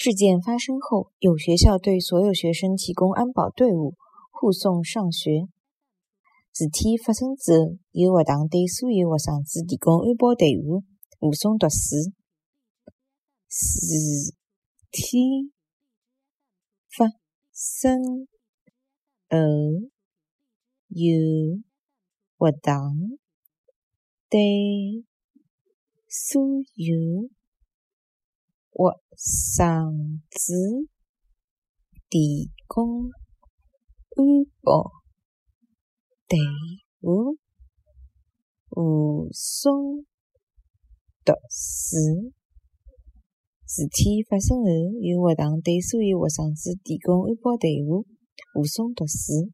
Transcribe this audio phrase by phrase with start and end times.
[0.00, 3.96] 事件发生后，有学校对所有学生提供安保队伍，
[4.30, 5.48] 护送上学。
[6.52, 10.84] 事体发生之后，有学堂对所有学生子提供安保队伍，
[11.18, 11.96] 护送读书。
[13.48, 14.36] 事
[14.92, 15.50] 体
[16.96, 17.06] 发
[17.52, 18.28] 生
[19.28, 19.36] 后，
[20.90, 21.58] 有
[22.38, 23.18] 学堂
[24.30, 25.04] 对
[26.06, 26.40] 所
[26.76, 27.30] 有
[28.70, 30.54] 学生子
[32.08, 33.10] 提供
[34.16, 34.24] 安
[34.62, 34.92] 保
[36.28, 36.38] 队
[37.00, 37.36] 伍，
[38.68, 40.04] 护送
[41.24, 42.32] 读书。
[43.66, 44.70] 事体发生后，
[45.02, 48.06] 由学堂对所有学生子提供安保队伍，
[48.54, 49.50] 护送读书。